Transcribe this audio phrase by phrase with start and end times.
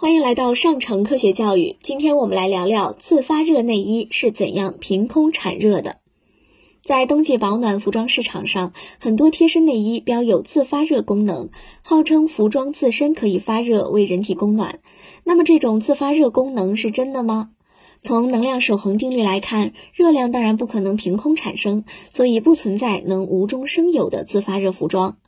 [0.00, 1.76] 欢迎来到上城科学教育。
[1.82, 5.98] 今天我们来聊聊自发热内衣是怎样凭空产热的。
[6.82, 11.50] 在冬季保暖服装市场上，很多贴身内衣标有自发热功能，
[11.82, 14.80] 号称服装自身可以发热，为人体供暖。
[15.22, 17.50] 那么，这种自发热功能是真的吗？
[18.00, 25.18] 从能量守恒定律来看，热量当然不可能凭空产生，所以不存在能无中生有的自发热服装。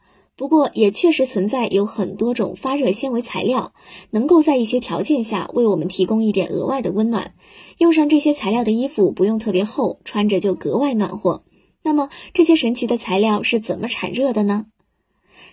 [0.42, 3.74] 不过，也确实存在有很多种发热纤维材料，
[4.10, 7.34] 能够在一些条件下为我们提供一点额外的温暖。
[7.78, 11.44] 用上这些材料的衣服不用特别厚，穿着就格外暖和。
[11.84, 14.66] 那么，这些神奇的材料是怎么产热的呢？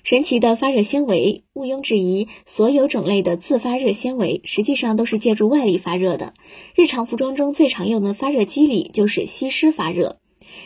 [0.02, 6.34] 神奇的发热纤维，毋庸置疑，所有种类的自发热纤维实际上都是借助外力发热的。
[6.74, 10.18] 日常服装中最常用的发热机理就是吸湿发热。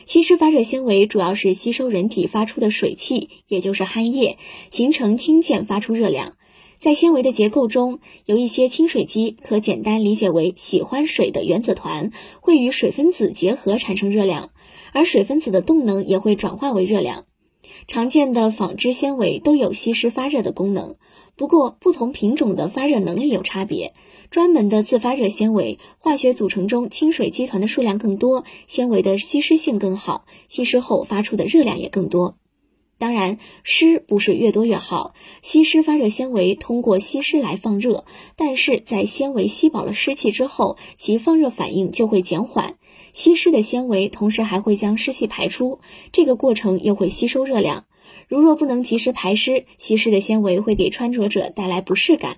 [0.06, 4.38] 吸湿发热纤维主要是吸收人体发出的水汽，也就是汗液，
[4.70, 6.36] 形成氢键发出热量。
[6.80, 14.50] 在纤维的结构中，有一些亲水基，可简单理解为喜欢水的原子团，会与水分子结合产生热量，
[14.92, 17.26] 而水分子的动能也会转化为热量。
[17.88, 20.96] 常见的纺织纤维都有吸湿发热的功能，
[21.36, 23.94] 不过不同品种的发热能力有差别。
[24.30, 32.36] 专门的自发热纤维，化学组成中清水基团的数量更多，纤维的吸湿性更好，吸湿后发出的热量也更多。
[32.98, 38.06] 当然，湿不是越多越好，吸湿发热纤维通过吸湿来放热，
[38.38, 42.76] 但是在纤维吸饱了湿气之后，其放热反应就会减缓。
[43.12, 45.80] 吸湿的纤维同时还会将湿气排出，
[46.12, 47.86] 这个过程又会吸收热量。
[48.30, 52.38] 如若不能及时排湿，吸湿的纤维会给穿着者带来不适感。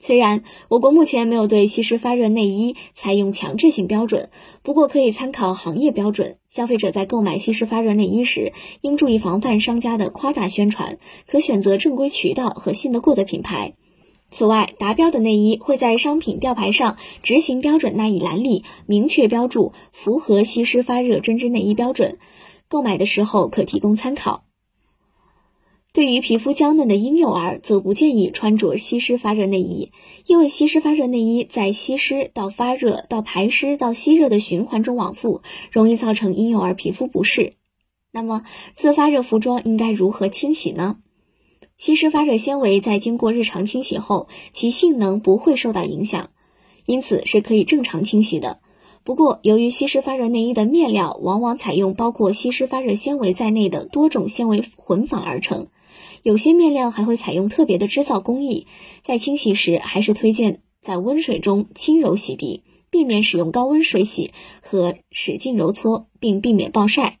[0.00, 4.30] 虽然我国目前没有对吸湿发热内衣采用强制性标准，
[4.62, 6.36] 不过可以参考行业标准。
[6.46, 13.74] 消费者在购买吸湿发热内衣时，应注意防范商家的夸大宣传，可选择正规渠道和信得过的品牌。
[14.30, 22.18] 此外，达标的内衣会在商品吊牌上执行标准那一栏里明确标注“符合吸湿发热针织内衣标准”，
[22.68, 24.44] 购买的时候可提供参考。
[25.98, 29.90] 对于皮肤娇嫩的婴幼儿，则不建议穿着吸湿发热内衣，
[30.28, 35.42] 因为吸湿发热内衣在吸湿到发热到排湿到吸热的循环中往复，
[35.72, 37.54] 容易造成婴幼儿皮肤不适。
[38.12, 38.44] 那么，
[38.74, 40.98] 自发热服装应该如何清洗呢？
[41.76, 46.30] 吸湿发热纤维在经过日常清洗后，其性能不会受到影响，
[46.86, 48.60] 因此是可以正常清洗的。
[49.02, 55.66] 不过，由于吸湿发热内衣的面料往往采用包括吸湿发热纤维在内的多种纤维混纺而成。
[56.28, 58.66] 有些面料还会采用特别的织造工艺，
[59.02, 67.18] 在清洗时还是推荐在温水中轻柔洗涤，避免使用高温水洗和使劲揉搓，并避免暴晒。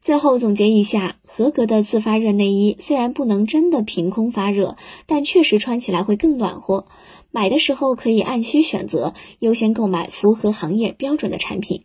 [0.00, 4.76] 最后总结一下，合格的自发热内衣虽然不能真的凭空发热，
[5.06, 6.86] 但确实穿起来会更暖和。
[7.30, 11.84] 买的时候可以按需选择，优先购买符合行业标准的产品。